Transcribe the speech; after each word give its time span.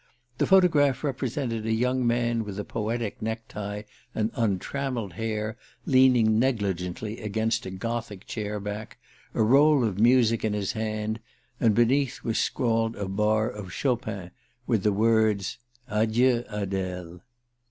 The 0.39 0.47
photograph 0.47 1.03
represented 1.03 1.63
a 1.67 1.71
young 1.71 2.07
man 2.07 2.43
with 2.43 2.57
a 2.57 2.63
poetic 2.65 3.21
necktie 3.21 3.83
and 4.15 4.31
untrammelled 4.33 5.13
hair, 5.13 5.57
leaning 5.85 6.39
negligently 6.39 7.19
against 7.21 7.67
a 7.67 7.69
Gothic 7.69 8.25
chair 8.25 8.59
back, 8.59 8.97
a 9.35 9.43
roll 9.43 9.83
of 9.83 9.99
music 9.99 10.43
in 10.43 10.53
his 10.53 10.71
hand; 10.71 11.19
and 11.59 11.75
beneath 11.75 12.23
was 12.23 12.39
scrawled 12.39 12.95
a 12.95 13.07
bar 13.07 13.47
of 13.47 13.71
Chopin, 13.71 14.31
with 14.65 14.81
the 14.81 14.91
words:"_ 14.91 15.59
Adieu, 16.01 16.45
Adele_." 16.51 17.21